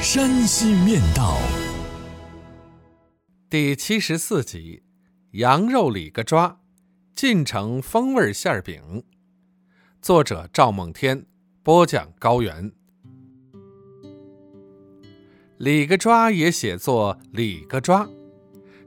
[0.00, 1.36] 山西面道》
[3.48, 4.82] 第七十四集：
[5.32, 6.60] 羊肉里个抓，
[7.14, 9.02] 晋城风味馅饼。
[10.00, 11.26] 作者：赵梦天，
[11.62, 12.70] 播讲：高原。
[15.56, 18.06] 里个抓也写作里个抓，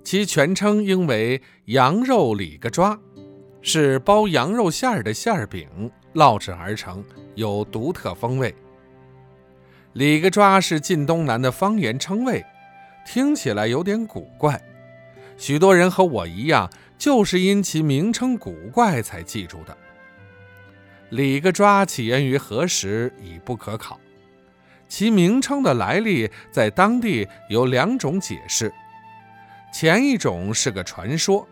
[0.04, 2.98] 其全称应为羊肉里个抓，
[3.62, 7.04] 是包羊肉馅儿的馅饼烙制而成，
[7.36, 8.56] 有独特风味。
[9.94, 12.46] 李个抓是晋东南的方言称谓，
[13.06, 14.62] 听起来有点古怪。
[15.36, 19.76] 许多人和我一样，就是因其名称古怪才记住的。
[21.10, 24.00] 李个抓起源于何时已不可考，
[24.88, 28.72] 其名称的来历在当地有两种解释。
[29.74, 31.48] 前一种是个传说，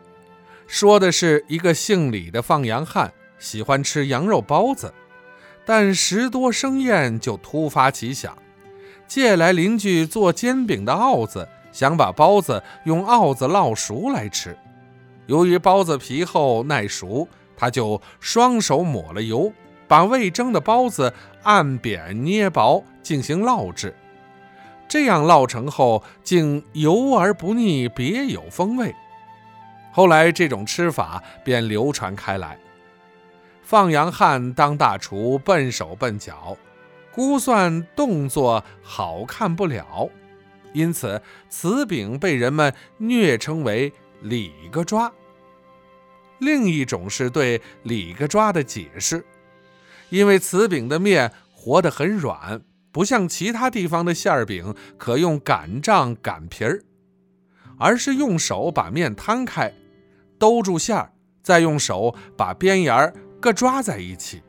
[0.67, 4.93] 说的是一个姓李的放羊汉喜欢吃羊肉包子。
[5.67, 8.37] 但食多生厌，就突发奇想，
[9.05, 14.57] 借来邻居做煎饼的鏊子，想把包子用鏊子烙熟来吃。
[15.25, 19.51] 由于包子皮厚耐熟，他就双手抹了油，
[19.89, 23.93] 把未蒸的包子按扁捏薄进行烙制。
[24.87, 28.95] 这样烙成后，竟油而不腻，别有风味。
[29.91, 32.57] 后来这种吃法便流传开来。
[33.67, 36.55] 放羊汉当大厨，笨手笨脚，
[37.11, 40.09] 估算动作好看不了，
[40.71, 43.91] 因此此饼被人们虐称为
[44.23, 45.11] “里个抓”。
[46.39, 49.25] 另一种是对“里个抓”的解释，
[50.11, 52.61] 因为此饼的面和得很软，
[52.93, 56.83] 不像其他地方的馅饼可用擀杖擀皮儿，
[57.77, 59.73] 而是用手把面摊开，
[60.39, 61.11] 兜住馅儿，
[61.43, 63.13] 再用手把边沿儿。
[63.39, 64.41] 各抓在一起，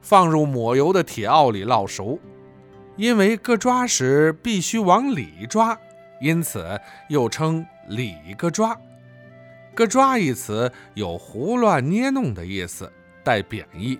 [0.00, 2.18] 放入抹油的铁鏊里烙熟。
[2.96, 5.78] 因为各抓时必须往里抓，
[6.20, 8.74] 因此又称里各抓。
[9.74, 12.90] 各抓一词有胡乱捏弄的意思，
[13.22, 13.98] 带贬义。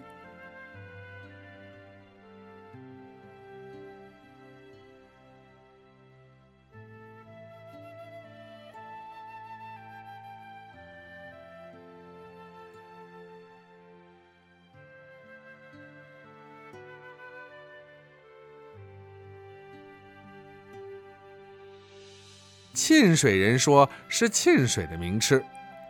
[22.77, 25.43] 沁水人说是沁水的名吃，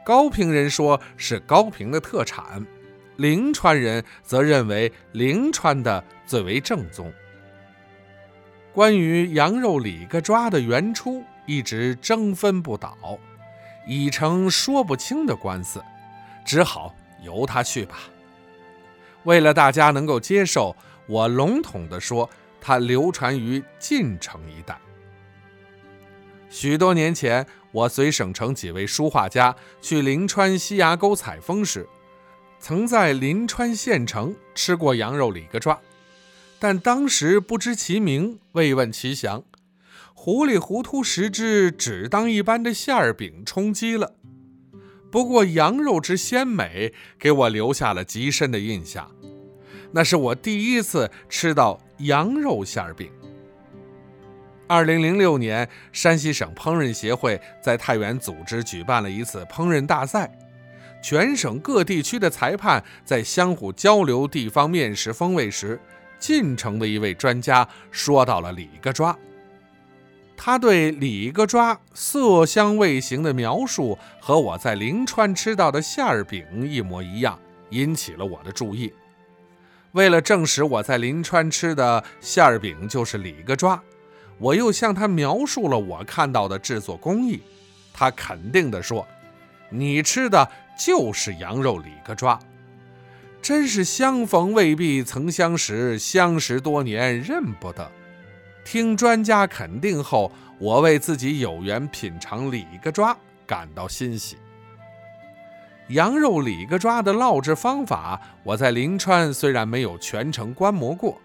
[0.04, 2.64] 高平人说是高平的特产，
[3.16, 7.12] 临川人则认为临川的最为正宗。
[8.72, 12.96] 关于羊肉里个抓的原初，一直争分不倒，
[13.84, 15.82] 已成说不清的官司，
[16.44, 17.98] 只好由他去吧。
[19.24, 20.76] 为了大家能够接受，
[21.08, 22.30] 我笼统地说，
[22.60, 24.78] 它流传于晋城一带。
[26.48, 31.86] 许多年前，我随省城几位书画家去临川西崖沟采风时，
[32.58, 35.78] 曾在临川县城吃过羊肉里个抓，
[36.58, 39.42] 但当时不知其名，未问其详，
[40.14, 44.14] 糊里糊涂食之，只当一般的馅儿饼充饥了。
[45.10, 49.10] 不过羊肉之鲜美，给我留下了极深的印象，
[49.92, 53.10] 那是我第一次吃到羊肉馅儿饼。
[54.68, 60.28] 二零零六年，山西省烹饪协会在太原组织举办了一次烹饪大赛，
[61.00, 65.80] 全省各地区的裁判在相互交流地方面食风味时，
[66.18, 69.16] 晋城的一位专家说到了里个抓。
[70.36, 77.38] 他对里个抓色香味形的描述和我在临川吃到的馅儿饼一模一样，
[77.70, 78.92] 引起了我的注意。
[79.92, 83.80] 为了证实我在临川吃的馅儿饼就是里个抓。
[84.38, 87.42] 我又向他描述了我看到的制作工艺，
[87.92, 89.06] 他肯定地说
[89.70, 90.48] ：“你吃的
[90.78, 92.38] 就是羊肉里个抓，
[93.40, 97.90] 真是相逢未必曾相识，相识多年认不得。”
[98.64, 103.16] 听专家肯定后，我为自己有缘品尝里个抓
[103.46, 104.36] 感到欣喜。
[105.90, 111.20] 羊肉里个抓的烙制方法，我在临川虽然没有全程观摩过。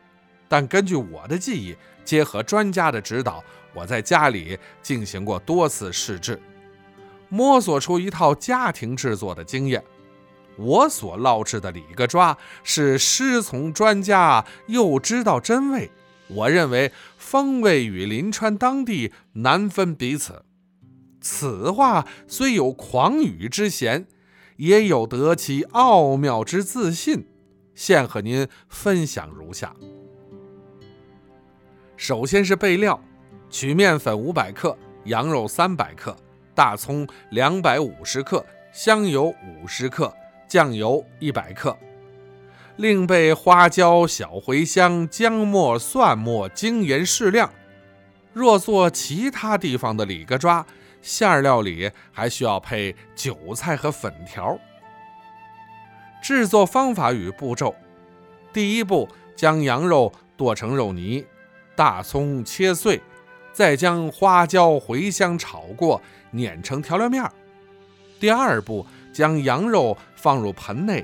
[0.51, 3.41] 但根据我的记忆，结合专家的指导，
[3.73, 6.37] 我在家里进行过多次试制，
[7.29, 9.81] 摸索出一套家庭制作的经验。
[10.57, 15.89] 我所烙制的李个抓是师从专家，又知道真味。
[16.27, 20.43] 我认为风味与临川当地难分彼此。
[21.21, 24.05] 此话虽有狂语之嫌，
[24.57, 27.25] 也有得其奥妙之自信。
[27.73, 29.73] 现和您分享如下：
[32.01, 32.99] 首先是备料，
[33.47, 36.17] 取面粉五百克，羊肉三百克，
[36.55, 40.11] 大葱两百五十克，香油五十克，
[40.47, 41.77] 酱油一百克。
[42.77, 47.53] 另备花椒、小茴香、姜末、蒜末，精盐适量。
[48.33, 50.65] 若做其他地方的里个抓，
[51.03, 54.57] 馅料里还需要配韭菜和粉条。
[56.19, 57.75] 制作方法与步骤：
[58.51, 61.23] 第一步，将羊肉剁成肉泥，
[61.81, 63.01] 大葱切碎，
[63.51, 65.99] 再将花椒、茴香炒过，
[66.29, 67.33] 碾成调料面儿。
[68.19, 71.03] 第二步，将羊肉放入盆内。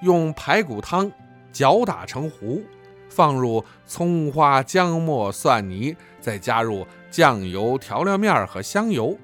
[0.00, 1.08] 用排骨汤
[1.52, 2.64] 搅打成糊，
[3.08, 9.16] 放入葱花、姜末、蒜泥，再加入酱油、调料面和香油，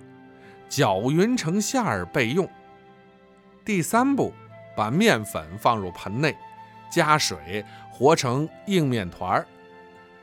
[0.69, 2.49] 搅匀成馅儿备用。
[3.65, 4.33] 第三步，
[4.77, 6.37] 把面粉放入盆内，
[6.89, 9.45] 加水和成硬面团儿，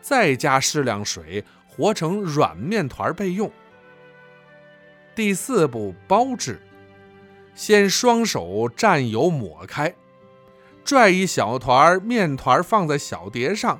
[0.02, 3.52] 再加适量水和成软面团备用。
[5.14, 6.62] 第四步，包制，
[7.54, 9.94] 先双手蘸油抹开。
[10.84, 13.80] 拽一小团面团放在小碟上，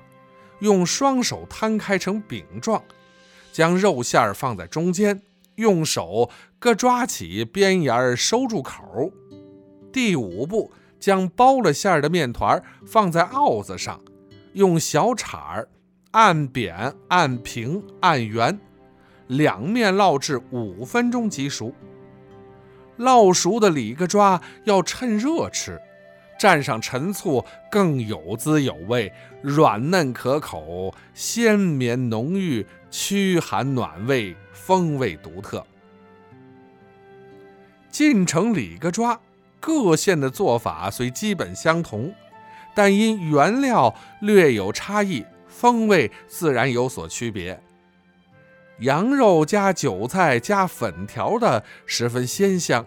[0.60, 2.84] 用双手摊开成饼状，
[3.52, 5.22] 将肉馅儿放在中间，
[5.56, 6.30] 用手
[6.60, 9.12] 各抓起边沿收住口。
[9.92, 14.00] 第五步，将包了馅儿的面团放在鏊子上，
[14.54, 15.68] 用小铲儿
[16.12, 18.60] 按扁、按平、按圆，
[19.28, 21.74] 两面烙制五分钟即熟。
[22.98, 25.80] 烙熟的里个抓要趁热吃。
[26.38, 29.14] 蘸上陈醋，更有滋有味，
[29.44, 35.64] 软嫩可口，鲜绵浓郁，驱寒暖胃，风味独特。
[37.92, 39.20] 晋城里个抓，
[39.60, 42.12] 各县的做法虽基本相同，
[42.74, 45.24] 但因原料略有差异，
[45.62, 47.62] 风味自然有所区别。
[48.80, 52.84] 羊肉加韭菜加粉条的十分鲜香，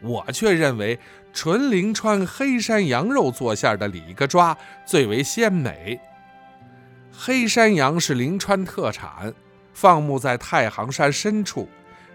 [0.00, 1.00] 我却认为。
[1.32, 6.00] 纯灵川黑山羊肉做馅的里个抓最为鲜美。
[7.12, 9.32] 黑山羊是灵川特产，
[9.72, 11.68] 放牧在太行山深处，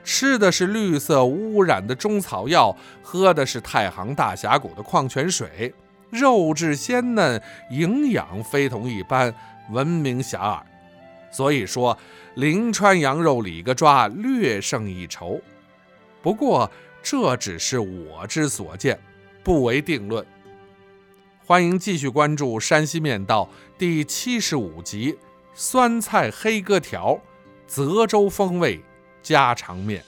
[0.04, 5.74] 吃的是绿色无污染的中草药，喝的是太行大峡谷的矿泉水，
[6.10, 7.42] 肉质鲜嫩，
[7.72, 9.34] 营养非同一般，
[9.70, 10.62] 闻名遐迩。
[11.32, 11.98] 所以说，
[12.36, 15.42] 灵川羊肉里个抓略胜一筹。
[16.22, 16.72] 不过，
[17.04, 19.00] 这只是我之所见，
[19.44, 20.26] 不为定论。
[21.46, 25.18] 欢迎继续关注《山西面道》第七十五集：
[25.54, 27.20] 酸菜黑疙条，
[27.68, 28.82] 泽州风味
[29.22, 30.04] 家常面。